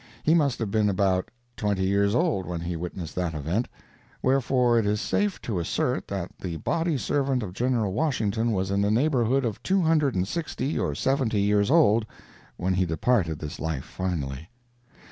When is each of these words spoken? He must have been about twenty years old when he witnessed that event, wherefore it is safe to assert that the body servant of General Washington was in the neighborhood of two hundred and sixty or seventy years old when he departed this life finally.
He 0.23 0.33
must 0.33 0.57
have 0.57 0.71
been 0.71 0.89
about 0.89 1.29
twenty 1.55 1.83
years 1.85 2.15
old 2.15 2.47
when 2.47 2.61
he 2.61 2.75
witnessed 2.75 3.13
that 3.17 3.35
event, 3.35 3.67
wherefore 4.23 4.79
it 4.79 4.85
is 4.87 4.99
safe 4.99 5.39
to 5.43 5.59
assert 5.59 6.07
that 6.07 6.31
the 6.39 6.57
body 6.57 6.97
servant 6.97 7.43
of 7.43 7.53
General 7.53 7.93
Washington 7.93 8.51
was 8.51 8.71
in 8.71 8.81
the 8.81 8.89
neighborhood 8.89 9.45
of 9.45 9.61
two 9.61 9.81
hundred 9.83 10.15
and 10.15 10.27
sixty 10.27 10.79
or 10.79 10.95
seventy 10.95 11.41
years 11.41 11.69
old 11.69 12.07
when 12.57 12.73
he 12.73 12.85
departed 12.87 13.37
this 13.37 13.59
life 13.59 13.85
finally. 13.85 14.49